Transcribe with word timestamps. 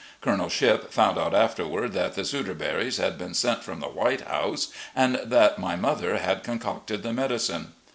Colonel 0.19 0.49
Shipp 0.49 0.91
found 0.91 1.19
out 1.19 1.35
afterward 1.35 1.93
that 1.93 2.15
the 2.15 2.23
sudor 2.25 2.55
berries 2.57 2.97
had 2.97 3.19
been 3.19 3.35
sent 3.35 3.63
from 3.63 3.81
the 3.81 3.87
White 3.87 4.21
House, 4.21 4.69
and 4.95 5.21
that 5.23 5.59
my 5.59 5.75
mother 5.75 6.17
had 6.17 6.43
concocted 6.43 7.03
the 7.03 7.13
medicine. 7.13 7.73